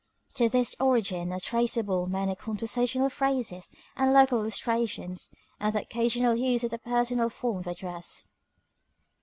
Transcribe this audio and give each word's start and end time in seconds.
To 0.33 0.49
this 0.49 0.75
origin 0.79 1.31
are 1.31 1.39
traceable 1.39 2.07
many 2.07 2.35
conversational 2.35 3.07
phrases 3.11 3.69
and 3.95 4.11
local 4.11 4.39
illustrations, 4.39 5.31
and 5.59 5.75
the 5.75 5.83
occasional 5.83 6.33
use 6.35 6.63
of 6.63 6.71
the 6.71 6.79
personal 6.79 7.29
form 7.29 7.59
of 7.59 7.67
address. 7.67 8.29